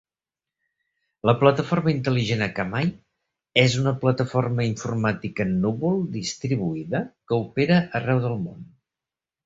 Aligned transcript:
La 1.29 1.33
plataforma 1.43 1.91
intel·ligent 1.95 2.41
Akamai 2.47 2.89
és 3.65 3.77
una 3.83 3.95
plataforma 4.07 4.67
informàtica 4.71 5.49
en 5.49 5.55
núvol 5.69 6.05
distribuïda 6.19 7.07
que 7.29 7.43
opera 7.47 7.83
arreu 8.03 8.29
del 8.29 8.39
món. 8.51 8.71